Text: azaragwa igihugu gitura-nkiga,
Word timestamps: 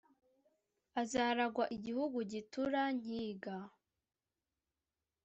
azaragwa 1.01 1.65
igihugu 1.75 2.17
gitura-nkiga, 2.31 3.57